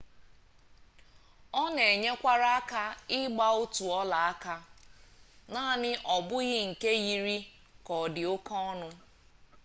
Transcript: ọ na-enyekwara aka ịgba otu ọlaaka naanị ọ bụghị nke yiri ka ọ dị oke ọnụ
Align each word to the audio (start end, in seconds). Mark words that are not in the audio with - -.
ọ 1.61 1.63
na-enyekwara 1.75 2.47
aka 2.59 2.83
ịgba 3.19 3.47
otu 3.61 3.83
ọlaaka 3.99 4.53
naanị 5.51 5.91
ọ 6.13 6.15
bụghị 6.27 6.59
nke 6.69 6.89
yiri 7.05 7.37
ka 7.85 7.93
ọ 8.03 8.05
dị 8.15 8.23
oke 8.33 8.55
ọnụ 8.69 8.89